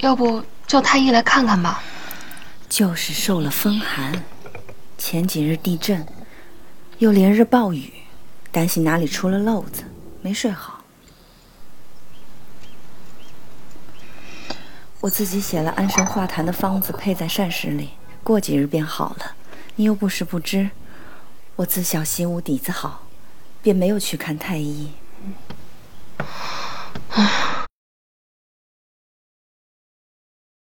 [0.00, 1.82] 要不叫太医来看看吧。
[2.68, 4.24] 就是受了风寒
[4.96, 6.06] 前几日地震
[6.98, 7.92] 又连日暴雨
[8.52, 9.82] 担心哪里出了漏子
[10.22, 10.84] 没睡好。
[15.00, 17.90] 我自己写了安神化痰的方子配在膳食里
[18.22, 19.32] 过几日便好了
[19.76, 20.70] 你又不是不知
[21.56, 23.06] 我自小习武底子好
[23.62, 24.90] 便没有去看太医。